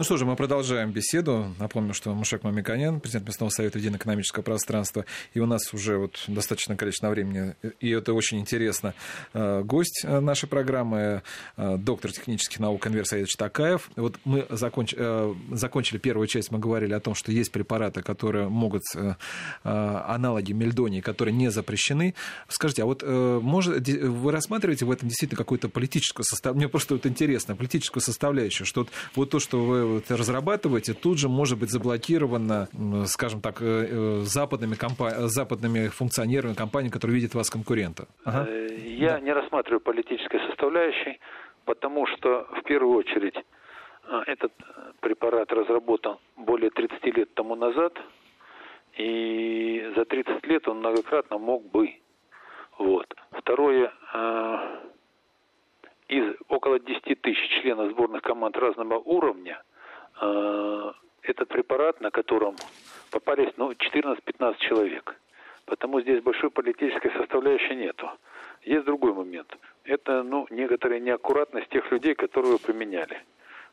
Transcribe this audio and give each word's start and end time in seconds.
Ну 0.00 0.04
что 0.04 0.16
же, 0.16 0.24
мы 0.24 0.34
продолжаем 0.34 0.92
беседу. 0.92 1.54
Напомню, 1.58 1.92
что 1.92 2.14
Мушек 2.14 2.42
Мамиканян, 2.42 3.00
президент 3.00 3.26
Местного 3.26 3.50
совета 3.50 3.78
Едино-экономического 3.78 4.42
пространства, 4.42 5.04
и 5.34 5.40
у 5.40 5.44
нас 5.46 5.74
уже 5.74 5.98
вот 5.98 6.24
достаточно 6.26 6.74
количество 6.74 7.10
времени, 7.10 7.54
и 7.80 7.90
это 7.90 8.14
очень 8.14 8.40
интересно, 8.40 8.94
э, 9.34 9.60
гость 9.62 10.00
э, 10.04 10.20
нашей 10.20 10.48
программы, 10.48 11.22
э, 11.58 11.76
доктор 11.76 12.12
технических 12.12 12.60
наук 12.60 12.86
Энвер 12.86 13.04
Саидович 13.04 13.36
Такаев. 13.36 13.90
Вот 13.94 14.18
мы 14.24 14.46
законч... 14.48 14.94
закончили 15.50 15.98
первую 15.98 16.28
часть, 16.28 16.50
мы 16.50 16.58
говорили 16.58 16.94
о 16.94 17.00
том, 17.00 17.14
что 17.14 17.30
есть 17.30 17.52
препараты, 17.52 18.00
которые 18.00 18.48
могут, 18.48 18.80
аналоги 19.62 20.52
мельдонии, 20.52 21.02
которые 21.02 21.34
не 21.34 21.50
запрещены. 21.50 22.14
Скажите, 22.48 22.84
а 22.84 22.86
вот 22.86 23.02
может, 23.02 23.86
вы 23.86 24.32
рассматриваете 24.32 24.86
в 24.86 24.90
этом 24.90 25.10
действительно 25.10 25.36
какую-то 25.36 25.68
политическую 25.68 26.24
составляющую? 26.24 26.56
Мне 26.56 26.68
просто 26.70 26.94
вот 26.94 27.04
интересно, 27.04 27.54
политическую 27.54 28.02
составляющую, 28.02 28.66
что 28.66 28.86
вот, 29.14 29.28
то, 29.28 29.38
что 29.38 29.62
вы 29.62 29.89
вот 29.94 30.10
разрабатываете, 30.10 30.94
тут 30.94 31.18
же 31.18 31.28
может 31.28 31.58
быть 31.58 31.70
заблокировано, 31.70 32.68
скажем 33.06 33.40
так, 33.40 33.62
э, 33.62 33.64
э, 33.64 34.20
западными, 34.22 34.74
компа- 34.74 35.28
западными 35.28 35.88
функционерами 35.88 36.54
компании, 36.54 36.90
которые 36.90 37.16
видят 37.16 37.34
вас 37.34 37.50
конкурента? 37.50 38.06
Ага. 38.24 38.46
Э, 38.48 38.68
я 38.86 39.12
да. 39.12 39.20
не 39.20 39.32
рассматриваю 39.32 39.80
политической 39.80 40.40
составляющей, 40.48 41.20
потому 41.64 42.06
что 42.06 42.46
в 42.58 42.62
первую 42.64 42.98
очередь 42.98 43.36
этот 44.26 44.52
препарат 45.00 45.52
разработан 45.52 46.16
более 46.36 46.70
30 46.70 47.16
лет 47.16 47.32
тому 47.34 47.54
назад, 47.54 47.92
и 48.98 49.92
за 49.96 50.04
30 50.04 50.46
лет 50.46 50.66
он 50.66 50.78
многократно 50.78 51.38
мог 51.38 51.70
бы. 51.70 51.94
Вот. 52.78 53.06
Второе, 53.30 53.92
из 56.10 56.34
около 56.48 56.80
10 56.80 57.20
тысяч 57.22 57.62
членов 57.62 57.92
сборных 57.92 58.22
команд 58.22 58.56
разного 58.56 58.98
уровня 58.98 59.62
этот 60.20 61.48
препарат, 61.48 62.00
на 62.00 62.10
котором 62.10 62.56
попались 63.10 63.52
ну, 63.56 63.72
14-15 63.72 64.56
человек. 64.58 65.16
Потому 65.66 66.00
здесь 66.00 66.22
большой 66.22 66.50
политической 66.50 67.10
составляющей 67.12 67.74
нету. 67.74 68.10
Есть 68.62 68.84
другой 68.84 69.12
момент. 69.12 69.56
Это 69.84 70.22
ну, 70.22 70.46
некоторая 70.50 71.00
неаккуратность 71.00 71.68
тех 71.68 71.90
людей, 71.90 72.14
которые 72.14 72.50
его 72.50 72.58
применяли. 72.58 73.22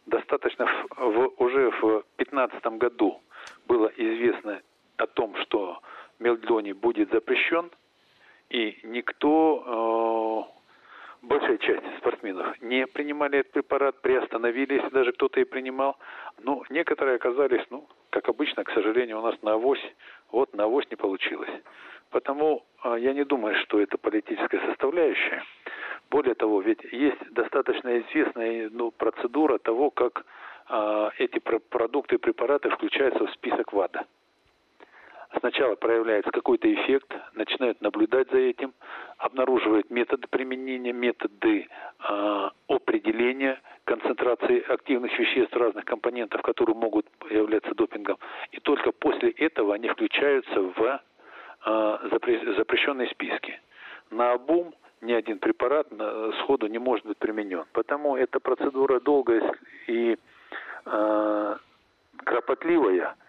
Достаточно 0.05 0.65
в, 0.65 0.95
в, 0.97 1.33
уже 1.37 1.71
в 1.71 2.03
2015 2.17 2.65
году 2.77 3.21
было 3.67 3.91
известно 3.97 4.61
о 4.97 5.07
том, 5.07 5.35
что 5.41 5.81
мелдоний 6.19 6.73
будет 6.73 7.11
запрещен, 7.11 7.69
и 8.49 8.79
никто 8.83 10.47
э, 10.49 10.56
большая 11.21 11.57
часть 11.57 11.83
спортсменов 11.97 12.61
не 12.61 12.87
принимали 12.87 13.39
этот 13.39 13.51
препарат, 13.53 14.01
приостановили, 14.01 14.75
если 14.75 14.89
даже 14.89 15.11
кто-то 15.13 15.39
и 15.39 15.43
принимал. 15.45 15.97
Но 16.43 16.63
некоторые 16.69 17.15
оказались, 17.15 17.65
ну, 17.69 17.87
как 18.09 18.29
обычно, 18.29 18.63
к 18.63 18.71
сожалению, 18.71 19.19
у 19.19 19.21
нас 19.21 19.41
на 19.41 19.53
авось, 19.53 19.83
вот 20.31 20.53
на 20.53 20.63
авось 20.63 20.89
не 20.89 20.95
получилось. 20.95 21.49
Потому 22.09 22.65
э, 22.83 22.95
я 22.99 23.13
не 23.13 23.25
думаю, 23.25 23.55
что 23.63 23.79
это 23.79 23.97
политическая 23.97 24.59
составляющая. 24.67 25.43
Более 26.09 26.35
того, 26.35 26.61
ведь 26.61 26.83
есть 26.91 27.21
достаточно 27.31 27.99
известная 27.99 28.69
ну, 28.69 28.91
процедура 28.91 29.57
того, 29.57 29.89
как 29.89 30.25
э, 30.69 31.09
эти 31.17 31.39
продукты 31.39 32.15
и 32.15 32.19
препараты 32.19 32.69
включаются 32.69 33.25
в 33.25 33.31
список 33.31 33.73
ВАДА 33.73 34.05
сначала 35.39 35.75
проявляется 35.75 36.31
какой-то 36.31 36.71
эффект, 36.73 37.13
начинают 37.33 37.81
наблюдать 37.81 38.29
за 38.31 38.37
этим, 38.37 38.73
обнаруживают 39.17 39.89
методы 39.89 40.27
применения, 40.27 40.93
методы 40.93 41.67
э, 42.07 42.49
определения 42.67 43.59
концентрации 43.83 44.61
активных 44.71 45.17
веществ 45.17 45.55
разных 45.55 45.85
компонентов, 45.85 46.41
которые 46.41 46.75
могут 46.75 47.07
являться 47.29 47.73
допингом. 47.75 48.17
И 48.51 48.59
только 48.59 48.91
после 48.91 49.31
этого 49.31 49.75
они 49.75 49.89
включаются 49.89 50.61
в 50.61 51.01
э, 51.65 51.97
запрещенные 52.57 53.09
списки. 53.09 53.59
На 54.11 54.33
обум 54.33 54.73
ни 55.01 55.13
один 55.13 55.37
препарат 55.39 55.87
сходу 56.39 56.67
не 56.67 56.79
может 56.79 57.05
быть 57.05 57.17
применен. 57.17 57.65
Потому 57.73 58.15
эта 58.15 58.39
процедура 58.39 58.99
долгая 58.99 59.53
и 59.87 60.17
э, 60.85 61.55
кропотливая– 62.23 63.15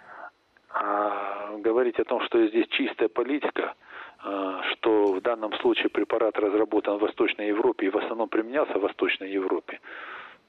а 0.70 1.56
говорить 1.58 1.98
о 1.98 2.04
том, 2.04 2.20
что 2.26 2.46
здесь 2.46 2.66
чистая 2.68 3.08
политика, 3.08 3.74
а, 4.20 4.62
что 4.72 5.12
в 5.12 5.20
данном 5.22 5.52
случае 5.60 5.88
препарат 5.88 6.38
разработан 6.38 6.98
в 6.98 7.00
Восточной 7.00 7.48
Европе 7.48 7.86
и 7.86 7.90
в 7.90 7.96
основном 7.96 8.28
применялся 8.28 8.78
в 8.78 8.82
Восточной 8.82 9.30
Европе, 9.30 9.80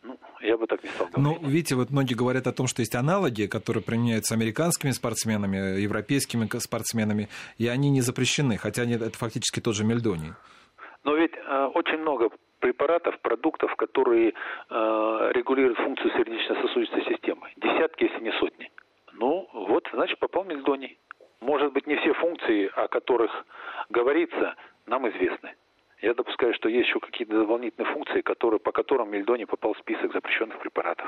ну, 0.02 0.18
я 0.41 0.58
бы 0.58 0.66
так 0.68 0.84
не 0.84 0.90
стал 0.90 1.08
говорить. 1.08 1.41
Ну, 1.41 1.50
видите, 1.50 1.75
вот 1.75 1.90
многие 1.90 2.16
говорят 2.16 2.47
о 2.47 2.53
том, 2.53 2.68
что 2.68 2.81
есть 2.81 2.96
аналоги, 2.96 3.47
которые 3.47 3.84
применяются 3.84 4.34
американскими 4.34 4.91
спортсменами, 4.91 5.81
европейскими 5.81 6.47
спортсменами, 6.58 7.28
и 7.58 7.68
они 7.68 7.90
не 7.90 8.02
запрещены, 8.02 8.58
хотя 8.58 8.84
они, 8.84 8.94
это 8.96 9.18
фактически 9.18 9.59
тот 9.59 9.75
же 9.75 9.84
мельдоний. 9.84 10.34
Но 11.03 11.16
ведь 11.16 11.34
э, 11.35 11.66
очень 11.75 11.97
много 11.97 12.29
препаратов, 12.59 13.19
продуктов, 13.22 13.75
которые 13.75 14.29
э, 14.29 15.31
регулируют 15.34 15.78
функцию 15.78 16.12
сердечно-сосудистой 16.12 17.03
системы. 17.06 17.50
Десятки, 17.58 18.03
если 18.03 18.24
не 18.24 18.31
сотни. 18.40 18.69
Значит, 19.94 20.20
попал 20.20 20.44
мельдоний. 20.44 20.98
Может 21.40 21.74
быть, 21.74 21.88
не 21.88 21.96
все 21.98 22.14
функции, 22.14 22.70
о 22.76 22.88
которых 22.88 23.32
говорится, 23.90 24.56
нам 24.86 25.08
известны. 25.10 25.56
Я 26.02 26.14
допускаю, 26.14 26.54
что 26.54 26.70
есть 26.70 26.88
еще 26.88 27.00
какие-то 27.00 27.40
дополнительные 27.40 27.92
функции, 27.94 28.22
которые, 28.22 28.60
по 28.60 28.72
которым 28.72 29.12
мельдоний 29.12 29.46
попал 29.46 29.74
в 29.74 29.80
список 29.80 30.14
запрещенных 30.14 30.60
препаратов. 30.60 31.08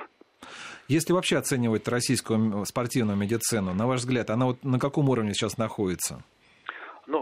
Если 0.87 1.13
вообще 1.13 1.37
оценивать 1.37 1.87
российскую 1.87 2.65
спортивную 2.65 3.17
медицину, 3.17 3.73
на 3.73 3.87
ваш 3.87 4.01
взгляд, 4.01 4.29
она 4.29 4.47
вот 4.47 4.63
на 4.63 4.79
каком 4.79 5.09
уровне 5.09 5.33
сейчас 5.33 5.57
находится? 5.57 6.23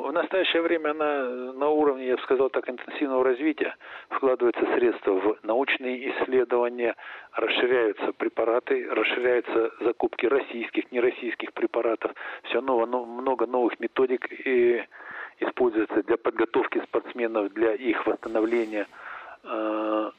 В 0.10 0.12
настоящее 0.12 0.64
время 0.64 0.90
она 0.90 1.30
на 1.54 1.70
уровне, 1.70 2.08
я 2.08 2.16
бы 2.16 2.22
сказал 2.24 2.50
так, 2.50 2.68
интенсивного 2.68 3.24
развития. 3.24 3.76
Вкладываются 4.10 4.66
средства 4.74 5.12
в 5.12 5.38
научные 5.44 6.10
исследования, 6.10 6.96
расширяются 7.34 8.12
препараты, 8.14 8.90
расширяются 8.90 9.72
закупки 9.82 10.26
российских, 10.26 10.92
нероссийских 10.92 11.54
препаратов. 11.54 12.12
Все 12.46 12.60
ново, 12.60 12.88
много 12.88 13.46
новых 13.46 13.80
методик 13.80 14.26
и 14.32 14.84
используется 15.42 16.02
для 16.02 16.18
подготовки 16.18 16.82
спортсменов, 16.86 17.54
для 17.54 17.76
их 17.76 18.08
восстановления. 18.08 18.88
А, 19.44 20.12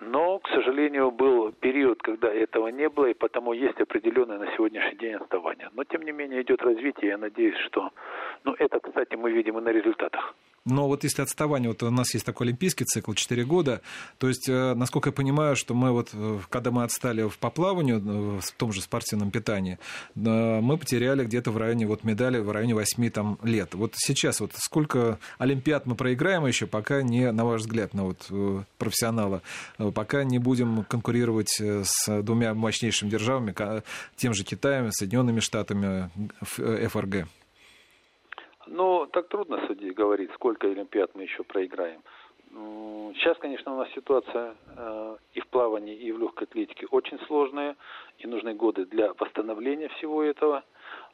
но, 0.00 0.38
к 0.38 0.48
сожалению, 0.50 1.10
был 1.10 1.50
период, 1.50 2.00
когда 2.00 2.32
этого 2.32 2.68
не 2.68 2.88
было, 2.88 3.06
и 3.06 3.14
потому 3.14 3.54
есть 3.54 3.80
определенное 3.80 4.38
на 4.38 4.52
сегодняшний 4.52 4.98
день 4.98 5.14
отставание. 5.14 5.68
Но, 5.72 5.82
тем 5.82 6.02
не 6.02 6.12
менее, 6.12 6.42
идет 6.42 6.62
развитие, 6.62 7.10
я 7.10 7.18
надеюсь, 7.18 7.58
что... 7.66 7.90
Ну, 8.44 8.54
это, 8.58 8.78
кстати, 8.78 9.16
мы 9.16 9.32
видим 9.32 9.58
и 9.58 9.62
на 9.62 9.70
результатах. 9.70 10.34
Но 10.66 10.88
вот 10.88 11.04
если 11.04 11.20
отставание, 11.20 11.68
вот 11.68 11.82
у 11.82 11.90
нас 11.90 12.14
есть 12.14 12.24
такой 12.24 12.46
олимпийский 12.46 12.84
цикл, 12.84 13.12
4 13.12 13.44
года, 13.44 13.82
то 14.18 14.28
есть, 14.28 14.48
э, 14.48 14.74
насколько 14.74 15.10
я 15.10 15.12
понимаю, 15.12 15.56
что 15.56 15.74
мы 15.74 15.92
вот, 15.92 16.10
э, 16.14 16.38
когда 16.48 16.70
мы 16.70 16.84
отстали 16.84 17.28
в 17.28 17.36
плаванию, 17.38 17.98
э, 17.98 18.40
в 18.40 18.50
том 18.52 18.72
же 18.72 18.80
спортивном 18.80 19.30
питании, 19.30 19.78
мы 20.14 20.78
потеряли 20.78 21.24
где-то 21.24 21.50
в 21.50 21.58
районе 21.58 21.86
вот 21.86 22.04
медали 22.04 22.38
в 22.38 22.50
районе 22.50 22.74
8 22.74 23.10
там, 23.10 23.38
лет. 23.42 23.74
Вот 23.74 23.92
сейчас 23.96 24.40
вот 24.40 24.52
сколько 24.54 25.18
олимпиад 25.38 25.84
мы 25.84 25.96
проиграем 25.96 26.46
еще, 26.46 26.66
пока 26.66 27.02
не, 27.02 27.30
на 27.30 27.44
ваш 27.44 27.60
взгляд, 27.60 27.92
на 27.92 28.04
вот 28.04 28.30
профессионала, 28.78 29.42
пока 29.94 30.24
не 30.24 30.38
будем 30.38 30.84
конкурировать 30.84 31.60
с 31.60 32.22
двумя 32.22 32.54
мощнейшими 32.54 33.10
державами, 33.10 33.54
тем 34.16 34.32
же 34.32 34.44
Китаем, 34.44 34.90
Соединенными 34.92 35.40
Штатами, 35.40 36.10
ФРГ? 36.42 37.26
Ну, 38.66 39.06
так 39.06 39.28
трудно 39.28 39.66
судить, 39.66 39.94
говорить, 39.94 40.30
сколько 40.34 40.66
Олимпиад 40.66 41.14
мы 41.14 41.22
еще 41.22 41.42
проиграем. 41.44 42.02
Сейчас, 43.14 43.36
конечно, 43.38 43.74
у 43.74 43.78
нас 43.78 43.88
ситуация 43.94 44.54
э, 44.76 45.16
и 45.32 45.40
в 45.40 45.46
плавании, 45.48 45.96
и 45.96 46.12
в 46.12 46.18
легкой 46.18 46.44
атлетике 46.44 46.86
очень 46.90 47.18
сложная, 47.26 47.74
и 48.18 48.28
нужны 48.28 48.54
годы 48.54 48.86
для 48.86 49.12
восстановления 49.14 49.88
всего 49.88 50.22
этого. 50.22 50.62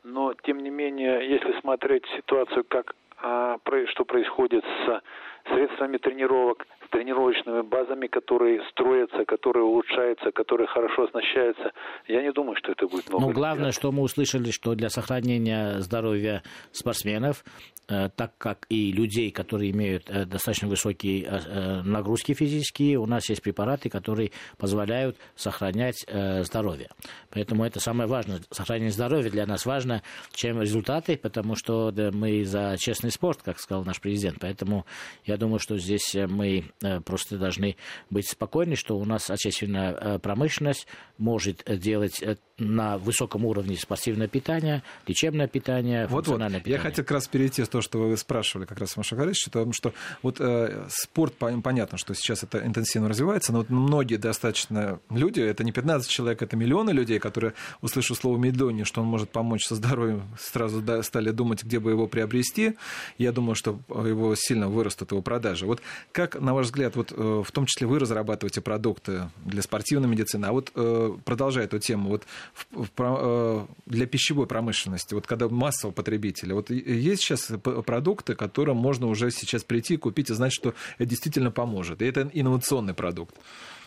Но, 0.04 0.34
тем 0.34 0.62
не 0.62 0.70
менее, 0.70 1.26
если 1.28 1.58
смотреть 1.60 2.04
ситуацию, 2.16 2.64
как, 2.68 2.94
э, 3.22 3.56
что 3.86 4.04
происходит 4.04 4.64
с 4.64 5.02
средствами 5.48 5.96
тренировок, 5.96 6.66
тренировочными 6.90 7.62
базами, 7.62 8.06
которые 8.06 8.60
строятся, 8.70 9.24
которые 9.24 9.64
улучшаются, 9.64 10.30
которые 10.32 10.66
хорошо 10.66 11.04
оснащаются. 11.04 11.72
Я 12.06 12.22
не 12.22 12.32
думаю, 12.32 12.56
что 12.56 12.72
это 12.72 12.86
будет 12.86 13.08
много. 13.08 13.26
Ну, 13.26 13.32
главное, 13.32 13.72
что 13.72 13.92
мы 13.92 14.02
услышали, 14.02 14.50
что 14.50 14.74
для 14.74 14.90
сохранения 14.90 15.80
здоровья 15.80 16.42
спортсменов, 16.72 17.44
э, 17.88 18.08
так 18.14 18.36
как 18.38 18.66
и 18.68 18.92
людей, 18.92 19.30
которые 19.30 19.70
имеют 19.70 20.10
э, 20.10 20.24
достаточно 20.24 20.68
высокие 20.68 21.24
э, 21.24 21.82
нагрузки 21.82 22.34
физические, 22.34 22.98
у 22.98 23.06
нас 23.06 23.28
есть 23.28 23.42
препараты, 23.42 23.88
которые 23.88 24.32
позволяют 24.58 25.16
сохранять 25.34 26.04
здоровье. 26.42 26.88
Поэтому 27.30 27.64
это 27.64 27.80
самое 27.80 28.08
важное. 28.08 28.40
Сохранение 28.50 28.92
здоровья 28.92 29.30
для 29.30 29.46
нас 29.46 29.64
важно, 29.64 30.02
чем 30.32 30.60
результаты, 30.60 31.16
потому 31.16 31.54
что 31.54 31.92
мы 32.12 32.44
за 32.44 32.76
честный 32.78 33.10
спорт, 33.10 33.42
как 33.42 33.58
сказал 33.58 33.84
наш 33.84 34.00
президент. 34.00 34.38
Поэтому 34.40 34.86
я 35.24 35.36
думаю, 35.36 35.58
что 35.58 35.76
здесь 35.76 36.14
мы 36.14 36.64
просто 37.04 37.38
должны 37.38 37.76
быть 38.08 38.28
спокойны, 38.28 38.76
что 38.76 38.98
у 38.98 39.04
нас 39.04 39.30
отечественная 39.30 40.18
промышленность 40.18 40.86
может 41.18 41.64
делать 41.66 42.22
на 42.60 42.98
высоком 42.98 43.44
уровне 43.46 43.76
спортивное 43.76 44.28
питание, 44.28 44.82
лечебное 45.06 45.48
питание, 45.48 46.06
вот, 46.06 46.26
функциональное 46.26 46.58
вот. 46.58 46.64
питание. 46.64 46.82
Я 46.82 46.90
хотел 46.90 47.04
как 47.04 47.12
раз 47.12 47.28
перейти 47.28 47.64
с 47.64 47.68
того, 47.68 47.82
что 47.82 47.98
вы 47.98 48.16
спрашивали 48.16 48.66
как 48.66 48.78
раз 48.78 48.96
Маша 48.96 49.16
Борисович, 49.16 49.46
потому 49.46 49.72
что 49.72 49.92
вот 50.22 50.40
э, 50.40 50.86
спорт, 50.88 51.34
понятно, 51.34 51.98
что 51.98 52.14
сейчас 52.14 52.42
это 52.42 52.64
интенсивно 52.64 53.08
развивается, 53.08 53.52
но 53.52 53.58
вот 53.58 53.70
многие 53.70 54.16
достаточно 54.16 55.00
люди, 55.10 55.40
это 55.40 55.64
не 55.64 55.72
15 55.72 56.08
человек, 56.08 56.42
это 56.42 56.56
миллионы 56.56 56.90
людей, 56.90 57.18
которые, 57.18 57.54
услышав 57.80 58.18
слово 58.18 58.36
медони, 58.36 58.84
что 58.84 59.00
он 59.00 59.06
может 59.06 59.30
помочь 59.30 59.66
со 59.66 59.74
здоровьем, 59.74 60.22
сразу 60.38 60.82
стали 61.02 61.30
думать, 61.30 61.64
где 61.64 61.80
бы 61.80 61.90
его 61.90 62.06
приобрести. 62.06 62.76
Я 63.18 63.32
думаю, 63.32 63.54
что 63.54 63.80
его 63.88 64.34
сильно 64.36 64.68
вырастут 64.68 65.12
его 65.12 65.22
продажи. 65.22 65.66
Вот 65.66 65.80
как, 66.12 66.38
на 66.40 66.54
ваш 66.54 66.69
взгляд, 66.70 66.96
вот 66.96 67.12
э, 67.12 67.42
в 67.44 67.50
том 67.52 67.66
числе 67.66 67.86
вы 67.86 67.98
разрабатываете 67.98 68.60
продукты 68.60 69.30
для 69.44 69.62
спортивной 69.62 70.08
медицины, 70.08 70.46
а 70.46 70.52
вот 70.52 70.72
э, 70.74 71.16
продолжая 71.24 71.64
эту 71.64 71.78
тему, 71.78 72.08
вот 72.08 72.24
в, 72.70 72.88
э, 72.98 73.66
для 73.86 74.06
пищевой 74.06 74.46
промышленности, 74.46 75.14
вот 75.14 75.26
когда 75.26 75.48
массового 75.48 75.94
потребителя, 75.94 76.54
вот 76.54 76.70
есть 76.70 77.22
сейчас 77.22 77.52
продукты, 77.84 78.34
которым 78.34 78.76
можно 78.76 79.06
уже 79.06 79.30
сейчас 79.30 79.64
прийти, 79.64 79.96
купить 79.96 80.30
и 80.30 80.34
знать, 80.34 80.52
что 80.52 80.74
это 80.98 81.08
действительно 81.10 81.50
поможет. 81.50 82.02
И 82.02 82.06
это 82.06 82.30
инновационный 82.32 82.94
продукт. 82.94 83.36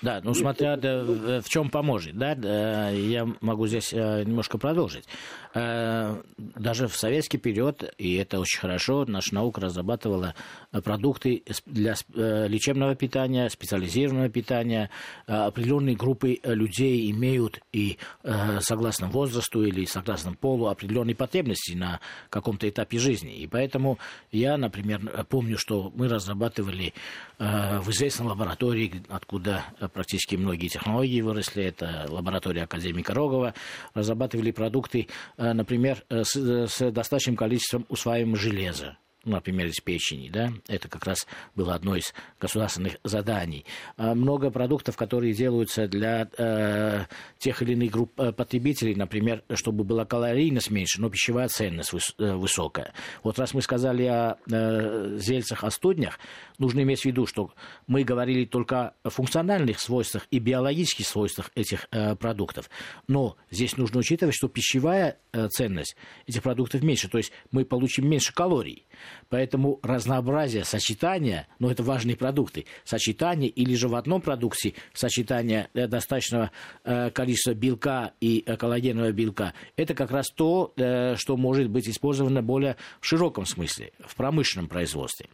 Да, 0.04 0.20
ну 0.22 0.34
смотря 0.34 0.76
да, 0.76 1.42
в 1.42 1.48
чем 1.48 1.70
поможет, 1.70 2.18
да, 2.18 2.90
я 2.90 3.26
могу 3.40 3.68
здесь 3.68 3.94
э, 3.94 4.24
немножко 4.26 4.58
продолжить. 4.58 5.06
Э, 5.54 6.22
даже 6.38 6.90
в 6.90 6.98
советский 6.98 7.38
период, 7.38 7.84
и 7.98 8.16
это 8.16 8.42
очень 8.42 8.60
хорошо, 8.60 9.06
наша 9.08 9.34
наука 9.34 9.62
разрабатывала 9.62 10.36
продукты 10.84 11.44
для 11.66 11.94
э, 12.16 12.48
лечебного 12.50 12.96
питания, 12.96 13.48
специализированного 13.50 14.28
питания. 14.28 14.90
Определенные 15.26 15.96
группы 15.96 16.40
людей 16.44 17.10
имеют 17.12 17.62
и 17.72 17.98
согласно 18.60 19.08
возрасту 19.08 19.64
или 19.64 19.86
согласно 19.86 20.34
полу 20.34 20.68
определенные 20.68 21.16
потребности 21.16 21.74
на 21.74 22.02
каком-то 22.30 22.68
этапе 22.68 22.98
жизни. 22.98 23.38
И 23.38 23.48
поэтому 23.48 24.00
я, 24.32 24.58
например, 24.58 25.26
помню, 25.30 25.58
что 25.58 25.94
мы 25.96 26.10
разрабатывали 26.10 26.94
в 27.40 27.90
известной 27.90 28.28
лаборатории, 28.28 29.04
откуда 29.10 29.64
практически 29.94 30.36
многие 30.36 30.68
технологии 30.68 31.22
выросли. 31.22 31.64
Это 31.64 32.06
лаборатория 32.10 32.64
академика 32.64 33.14
Рогова. 33.14 33.54
Разрабатывали 33.94 34.52
продукты, 34.52 35.08
э, 35.38 35.54
например, 35.54 36.04
э, 36.10 36.24
с, 36.24 36.36
э, 36.36 36.68
с 36.68 36.92
достаточным 36.92 37.36
количеством 37.36 37.86
усваиваемого 37.90 38.38
железа 38.38 38.98
например, 39.26 39.68
из 39.68 39.80
печени, 39.80 40.30
да, 40.30 40.52
это 40.68 40.88
как 40.88 41.06
раз 41.06 41.28
было 41.56 41.74
одно 41.76 41.96
из 41.96 42.14
государственных 42.40 42.98
заданий. 43.04 43.66
А 43.98 44.16
много 44.16 44.50
продуктов, 44.52 44.98
которые 44.98 45.34
делаются 45.34 45.88
для 45.88 46.30
э, 46.38 47.06
тех 47.38 47.62
или 47.62 47.74
иных 47.74 47.92
групп 47.92 48.20
э, 48.20 48.32
потребителей, 48.32 48.96
например, 48.96 49.44
чтобы 49.54 49.84
была 49.84 50.06
калорийность 50.06 50.72
меньше, 50.72 51.02
но 51.02 51.10
пищевая 51.10 51.48
ценность 51.48 51.94
выс 51.94 52.14
э, 52.18 52.34
высокая. 52.34 52.94
Вот 53.24 53.40
раз 53.40 53.54
мы 53.54 53.62
сказали 53.62 54.06
о 54.06 54.38
э, 54.52 55.18
зельцах, 55.20 55.64
о 55.64 55.72
студнях, 55.72 56.20
нужно 56.58 56.82
иметь 56.82 57.02
в 57.02 57.06
виду, 57.06 57.26
что 57.26 57.54
мы 57.88 58.04
говорили 58.04 58.46
только 58.46 58.94
о 59.04 59.10
функциональных 59.10 59.80
свойствах 59.80 60.28
и 60.32 60.40
биологических 60.40 61.08
свойствах 61.08 61.52
этих 61.56 61.88
э, 61.92 62.16
продуктов, 62.16 62.70
но 63.08 63.38
здесь 63.52 63.78
нужно 63.78 64.00
учитывать, 64.00 64.36
что 64.36 64.48
пищевая 64.48 65.18
э, 65.32 65.48
ценность 65.48 65.96
этих 66.28 66.44
продуктов 66.44 66.84
меньше, 66.84 67.08
то 67.08 67.18
есть 67.18 67.32
мы 67.52 67.66
получим 67.66 68.10
меньше 68.10 68.34
калорий. 68.34 68.86
Поэтому 69.30 69.80
разнообразие 69.84 70.64
сочетания, 70.64 71.48
ну 71.60 71.70
это 71.70 71.84
важные 71.84 72.16
продукты, 72.16 72.66
сочетание 72.84 73.50
или 73.50 73.76
же 73.76 73.88
в 73.88 73.96
одном 73.96 74.22
продукте 74.22 74.74
сочетание 74.94 75.70
э, 75.74 75.88
достаточного 75.88 76.52
э, 76.84 77.10
количества 77.12 77.54
белка 77.54 78.14
и 78.22 78.44
э, 78.46 78.56
коллагенового 78.58 79.12
белка, 79.12 79.54
это 79.76 79.94
как 79.94 80.12
раз 80.12 80.30
то, 80.30 80.74
что 81.16 81.38
может 81.38 81.70
быть 81.70 81.88
использовано 81.88 82.42
более 82.42 82.78
в 83.00 83.06
широком 83.06 83.46
смысле, 83.46 83.92
в 84.00 84.16
промышленном 84.16 84.68
производстве. 84.68 85.28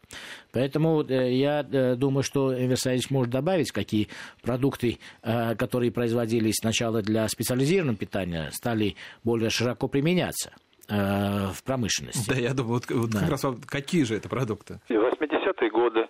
Поэтому 0.51 1.03
я 1.03 1.63
думаю, 1.63 2.23
что 2.23 2.51
Версалевич 2.51 3.09
может 3.09 3.31
добавить, 3.31 3.71
какие 3.71 4.07
продукты, 4.41 4.99
которые 5.21 5.91
производились 5.91 6.55
сначала 6.59 7.01
для 7.01 7.27
специализированного 7.27 7.97
питания, 7.97 8.49
стали 8.53 8.95
более 9.23 9.49
широко 9.49 9.87
применяться. 9.87 10.51
Э, 10.89 11.51
в 11.53 11.63
промышленности. 11.63 12.29
Да, 12.29 12.35
я 12.35 12.53
думаю, 12.53 12.73
вот, 12.73 12.89
вот 12.89 13.09
да. 13.11 13.19
как 13.19 13.29
раз 13.29 13.45
какие 13.67 14.03
же 14.03 14.15
это 14.15 14.27
продукты? 14.27 14.79
В 14.89 14.91
80-е 14.91 15.69
годы 15.69 16.07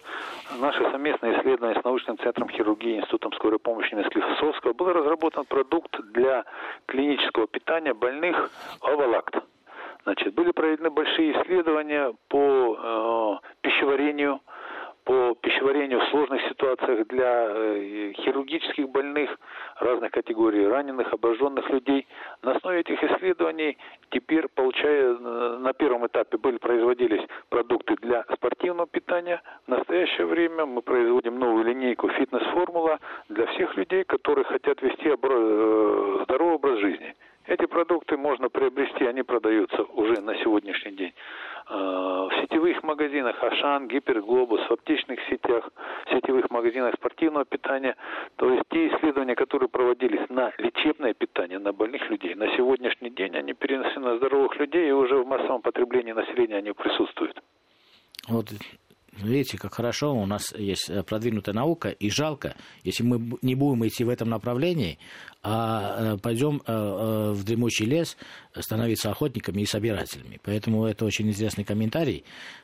наше 0.57 0.79
совместное 0.91 1.37
исследование 1.37 1.79
с 1.81 1.83
научным 1.83 2.17
центром 2.19 2.49
хирургии 2.49 2.99
Институтом 2.99 3.33
скорой 3.33 3.59
помощи 3.59 3.91
имени 3.91 4.05
Склифосовского 4.05 4.71
был 4.71 4.93
разработан 4.93 5.43
продукт 5.45 5.93
для 6.13 6.45
клинического 6.85 7.47
питания 7.47 7.93
больных 7.93 8.51
Овалакт. 8.81 9.35
Значит, 10.03 10.33
были 10.33 10.51
проведены 10.51 10.89
большие 10.89 11.33
исследования 11.33 12.13
по 12.29 13.41
э, 13.41 13.47
пищеварению, 13.61 14.39
по 15.09 15.33
пищеварению 15.41 16.01
в 16.01 16.09
сложных 16.11 16.39
ситуациях 16.49 17.07
для 17.07 17.47
э, 17.49 18.13
хирургических 18.15 18.89
больных 18.89 19.39
разных 19.79 20.11
категорий, 20.11 20.67
раненых, 20.67 21.11
обожженных 21.11 21.67
людей. 21.71 22.05
На 22.43 22.51
основе 22.51 22.81
этих 22.81 23.03
исследований 23.03 23.75
теперь, 24.11 24.47
получая 24.49 25.15
э, 25.15 25.57
на 25.61 25.73
первом 25.73 26.05
этапе 26.05 26.37
были 26.37 26.57
производились 26.57 27.27
продукты 27.49 27.95
для 27.95 28.23
спортивного 28.35 28.85
питания. 28.85 29.41
В 29.65 29.69
настоящее 29.69 30.27
время 30.27 30.67
мы 30.67 30.83
производим 30.83 31.39
новую 31.39 31.65
линейку 31.65 32.07
фитнес-формула 32.09 32.99
для 33.29 33.47
всех 33.47 33.75
людей, 33.77 34.03
которые 34.03 34.45
хотят 34.45 34.79
вести 34.83 35.09
э, 35.09 36.23
здоровый 36.25 36.53
образ 36.53 36.77
жизни. 36.81 37.15
Эти 37.47 37.65
продукты 37.65 38.15
можно 38.15 38.49
приобрести, 38.49 39.05
они 39.05 39.23
продаются 39.23 39.81
уже 39.81 40.21
на 40.21 40.35
сегодняшний 40.35 40.91
день 40.91 41.13
сетевых 42.69 42.83
магазинах 42.83 43.43
Ашан, 43.43 43.87
Гиперглобус, 43.87 44.61
в 44.61 44.71
аптечных 44.71 45.19
сетях, 45.29 45.69
в 46.05 46.09
сетевых 46.11 46.49
магазинах 46.49 46.93
спортивного 46.95 47.45
питания. 47.45 47.95
То 48.35 48.51
есть 48.51 48.63
те 48.69 48.87
исследования, 48.87 49.35
которые 49.35 49.69
проводились 49.69 50.29
на 50.29 50.51
лечебное 50.57 51.13
питание, 51.13 51.59
на 51.59 51.73
больных 51.73 52.09
людей, 52.09 52.35
на 52.35 52.47
сегодняшний 52.55 53.09
день 53.09 53.35
они 53.35 53.53
перенесены 53.53 54.11
на 54.11 54.17
здоровых 54.17 54.55
людей 54.57 54.89
и 54.89 54.91
уже 54.91 55.15
в 55.15 55.27
массовом 55.27 55.61
потреблении 55.61 56.11
населения 56.11 56.57
они 56.57 56.71
присутствуют. 56.71 57.41
Вот 58.27 58.45
Видите, 59.17 59.57
как 59.57 59.75
хорошо 59.75 60.13
у 60.13 60.25
нас 60.25 60.53
есть 60.53 60.89
э, 60.89 61.03
продвинутая 61.03 61.55
наука, 61.55 61.89
и 61.89 62.09
жалко, 62.09 62.55
если 62.83 63.03
мы 63.03 63.37
не 63.41 63.55
будем 63.55 63.85
идти 63.87 64.03
в 64.03 64.09
этом 64.09 64.29
направлении, 64.29 64.99
а 65.41 66.15
э, 66.15 66.17
пойдем 66.17 66.61
э, 66.65 67.31
в 67.33 67.43
дремучий 67.43 67.85
лес 67.85 68.17
становиться 68.57 69.09
охотниками 69.09 69.61
и 69.61 69.65
собирателями. 69.65 70.39
Поэтому 70.43 70.85
это 70.85 71.05
очень 71.05 71.27
интересный 71.27 71.63
комментарий. 71.63 72.23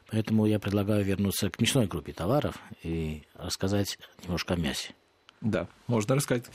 Поэтому 0.10 0.46
я 0.46 0.60
предлагаю 0.60 1.04
вернуться 1.04 1.50
к 1.50 1.60
мясной 1.60 1.88
группе 1.88 2.14
товаров 2.14 2.56
и 2.84 3.24
рассказать 3.36 3.98
немножко 4.24 4.54
о 4.54 4.58
мясе. 4.58 4.94
Да, 5.42 5.68
можно 5.88 6.16
рассказать. 6.16 6.46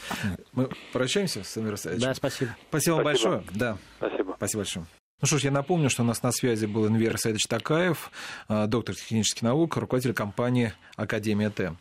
Мы 0.53 0.69
прощаемся 0.93 1.45
с 1.45 1.57
Амиром 1.57 1.79
Да, 1.99 2.15
спасибо. 2.15 2.57
Спасибо 2.69 2.95
вам 2.95 3.05
большое. 3.05 3.45
Да. 3.55 3.79
Спасибо. 3.99 4.35
Спасибо 4.37 4.61
большое. 4.61 4.87
Ну 5.21 5.27
что 5.27 5.39
ж, 5.39 5.45
я 5.45 5.51
напомню, 5.51 5.91
что 5.91 6.03
у 6.03 6.07
нас 6.07 6.23
на 6.23 6.33
связи 6.33 6.65
был 6.65 6.89
Инвер 6.89 7.19
Саидович 7.19 7.47
Такаев, 7.47 8.11
э, 8.49 8.67
доктор 8.67 8.95
технических 8.95 9.43
наук, 9.43 9.77
руководитель 9.77 10.15
компании 10.15 10.73
«Академия 10.97 11.51
Т». 11.51 11.77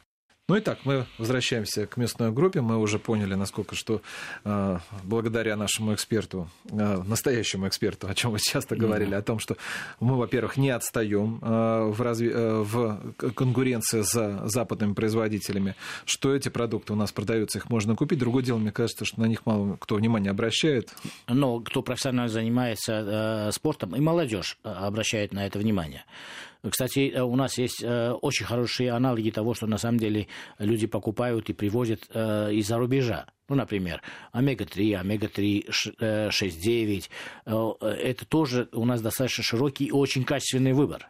Ну 0.49 0.55
и 0.55 0.61
так, 0.61 0.79
мы 0.83 1.05
возвращаемся 1.19 1.85
к 1.85 1.95
местной 1.95 2.31
группе. 2.31 2.61
Мы 2.61 2.77
уже 2.77 2.97
поняли, 2.97 3.35
насколько 3.35 3.75
что 3.75 4.01
э, 4.43 4.79
благодаря 5.03 5.55
нашему 5.55 5.93
эксперту, 5.93 6.49
э, 6.71 7.03
настоящему 7.05 7.67
эксперту, 7.67 8.07
о 8.07 8.15
чем 8.15 8.31
вы 8.31 8.39
часто 8.39 8.75
говорили, 8.75 9.11
mm-hmm. 9.11 9.19
о 9.19 9.21
том, 9.21 9.37
что 9.37 9.57
мы, 9.99 10.17
во-первых, 10.17 10.57
не 10.57 10.71
отстаем 10.71 11.37
э, 11.39 11.91
в, 11.91 12.01
разви... 12.01 12.31
э, 12.33 12.63
в 12.63 13.13
конкуренции 13.35 14.01
с 14.01 14.41
западными 14.45 14.93
производителями, 14.93 15.75
что 16.05 16.33
эти 16.33 16.49
продукты 16.49 16.93
у 16.93 16.95
нас 16.95 17.11
продаются, 17.11 17.59
их 17.59 17.69
можно 17.69 17.95
купить. 17.95 18.17
Другое 18.17 18.41
дело, 18.41 18.57
мне 18.57 18.71
кажется, 18.71 19.05
что 19.05 19.21
на 19.21 19.25
них 19.25 19.45
мало 19.45 19.77
кто 19.79 19.97
внимания 19.97 20.31
обращает. 20.31 20.89
Но 21.27 21.59
кто 21.59 21.83
профессионально 21.83 22.27
занимается 22.27 23.49
э, 23.49 23.51
спортом, 23.51 23.95
и 23.95 23.99
молодежь 23.99 24.57
э, 24.63 24.69
обращает 24.71 25.31
на 25.31 25.45
это 25.45 25.59
внимание. 25.59 26.05
Кстати, 26.67 27.17
у 27.19 27.35
нас 27.35 27.57
есть 27.57 27.83
очень 27.83 28.45
хорошие 28.45 28.91
аналоги 28.91 29.29
того, 29.29 29.53
что 29.53 29.67
на 29.67 29.77
самом 29.77 29.97
деле 29.99 30.27
люди 30.57 30.87
покупают 30.87 31.49
и 31.49 31.53
привозят 31.53 32.03
из-за 32.09 32.77
рубежа. 32.77 33.27
Ну, 33.47 33.55
например, 33.55 34.01
омега-3, 34.31 34.95
омега-3, 34.95 35.69
6,9. 35.99 37.09
Это 37.81 38.25
тоже 38.25 38.67
у 38.73 38.85
нас 38.85 39.01
достаточно 39.01 39.43
широкий 39.43 39.85
и 39.85 39.91
очень 39.91 40.23
качественный 40.23 40.73
выбор 40.73 41.09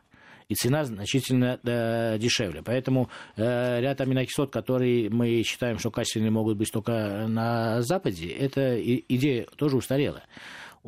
и 0.50 0.56
цена 0.56 0.84
значительно 0.84 1.60
э, 1.64 2.18
дешевле. 2.18 2.62
Поэтому 2.64 3.10
э, 3.38 3.80
ряд 3.82 4.02
аминокислот, 4.02 4.52
которые 4.52 5.10
мы 5.10 5.44
считаем, 5.44 5.78
что 5.78 5.92
качественные 5.92 6.32
могут 6.32 6.58
быть 6.58 6.72
только 6.72 7.28
на 7.28 7.82
Западе, 7.84 8.30
эта 8.30 8.82
идея 8.82 9.46
тоже 9.56 9.78
устарела. 9.78 10.24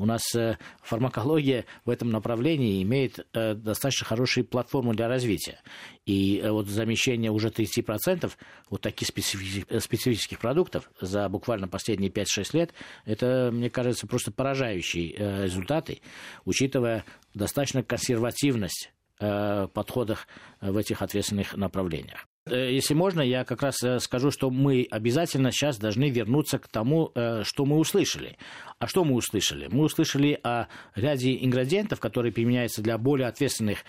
У 0.02 0.06
нас 0.08 0.34
э, 0.34 0.58
фармакология 0.82 1.66
в 1.86 1.92
этом 1.92 2.10
направлении 2.10 2.82
имеет 2.82 3.24
э, 3.34 3.54
достаточно 3.54 4.08
хорошую 4.08 4.46
платформу 4.46 4.96
для 4.96 5.08
развития. 5.08 5.60
И 6.08 6.42
э, 6.44 6.50
вот 6.50 6.66
замещение 6.66 7.30
уже 7.30 7.50
30% 7.50 8.32
вот 8.72 8.82
таких 8.82 9.08
специфических 9.10 10.40
продуктов 10.40 10.90
за 11.00 11.30
буквально 11.30 11.68
последние 11.68 12.10
5-6 12.10 12.26
лет, 12.54 12.74
это, 13.06 13.52
мне 13.54 13.70
кажется, 13.70 14.08
просто 14.08 14.32
поражающие 14.32 15.44
результаты, 15.44 16.02
учитывая 16.46 17.06
достаточно 17.36 17.84
консервативность 17.84 18.92
подходах 19.20 20.28
в 20.62 20.78
этих 20.78 21.04
ответственных 21.04 21.56
направлениях. 21.56 22.26
Э, 22.46 22.72
если 22.72 22.94
можно, 22.94 23.22
я 23.22 23.44
как 23.44 23.62
раз 23.62 23.82
э, 23.84 24.00
скажу, 24.00 24.32
что 24.32 24.50
мы 24.50 24.88
обязательно 24.90 25.52
сейчас 25.52 25.78
должны 25.78 26.10
вернуться 26.10 26.60
к 26.60 26.68
тому, 26.68 27.12
что 27.44 27.66
мы 27.66 27.78
услышали. 27.78 28.38
А 28.80 28.88
что 28.88 29.04
мы 29.04 29.16
услышали? 29.16 29.68
Мы 29.72 29.84
услышали 29.84 30.40
о 30.44 30.68
ряде 30.96 31.36
ингредиентов, 31.44 32.00
которые 32.00 32.32
применяются 32.32 32.82
для 32.82 32.98
более 32.98 33.28
ответственных 33.28 33.80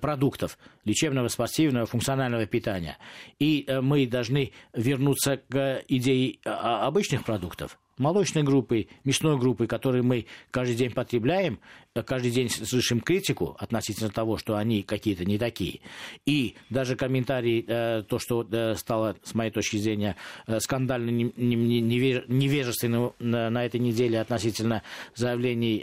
продуктов 0.00 0.58
лечебного, 0.84 1.28
спортивного, 1.28 1.86
функционального 1.86 2.46
питания. 2.46 2.98
И 3.38 3.66
мы 3.82 4.06
должны 4.06 4.52
вернуться 4.72 5.38
к 5.48 5.82
идее 5.88 6.38
обычных 6.44 7.24
продуктов, 7.24 7.78
молочной 7.98 8.42
группой, 8.42 8.88
мясной 9.04 9.38
группой, 9.38 9.66
которые 9.66 10.02
мы 10.02 10.26
каждый 10.50 10.76
день 10.76 10.90
потребляем, 10.90 11.58
э, 11.94 12.02
каждый 12.02 12.30
день 12.30 12.50
слышим 12.50 13.00
критику 13.00 13.56
относительно 13.58 14.10
того, 14.10 14.36
что 14.36 14.56
они 14.56 14.82
какие-то 14.82 15.24
не 15.24 15.38
такие. 15.38 15.80
И 16.26 16.54
даже 16.70 16.96
комментарий, 16.96 17.64
э, 17.66 18.02
то, 18.08 18.18
что 18.18 18.46
э, 18.50 18.74
стало, 18.74 19.16
с 19.22 19.34
моей 19.34 19.50
точки 19.50 19.76
зрения, 19.76 20.16
скандально 20.58 21.10
невежественным 21.10 23.12
на 23.18 23.64
этой 23.64 23.80
неделе 23.80 24.20
относительно 24.20 24.82
заявлений 25.14 25.76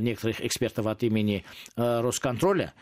некоторых 0.00 0.44
экспертов 0.44 0.86
от 0.86 1.02
имени 1.02 1.44
Росконтроля, 1.76 2.72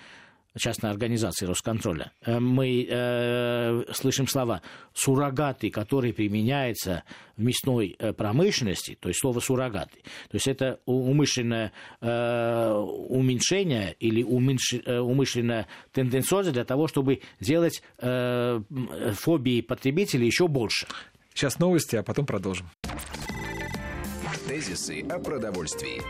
частной 0.58 0.90
организации 0.90 1.46
Росконтроля, 1.46 2.12
э, 2.24 2.38
мы 2.38 2.86
э, 2.88 3.82
слышим 3.92 4.26
слова 4.26 4.62
«суррогаты», 4.92 5.70
которые 5.70 6.12
применяются 6.12 7.04
в 7.36 7.42
мясной 7.42 7.96
э, 7.98 8.12
промышленности, 8.12 8.96
то 9.00 9.08
есть 9.08 9.20
слово 9.20 9.40
«суррогаты». 9.40 9.98
То 10.30 10.34
есть 10.34 10.48
это 10.48 10.80
умышленное 10.86 11.72
э, 12.00 12.72
уменьшение 12.72 13.94
или 14.00 14.22
уменьш, 14.22 14.74
э, 14.74 14.98
умышленная 14.98 15.66
тенденциоза 15.92 16.52
для 16.52 16.64
того, 16.64 16.88
чтобы 16.88 17.20
сделать 17.40 17.82
э, 17.98 18.60
фобии 19.14 19.60
потребителей 19.60 20.26
еще 20.26 20.48
больше. 20.48 20.86
Сейчас 21.34 21.58
новости, 21.58 21.96
а 21.96 22.02
потом 22.02 22.26
продолжим. 22.26 22.68
Тезисы 24.48 25.02
о 25.08 25.18
продовольствии. 25.18 26.02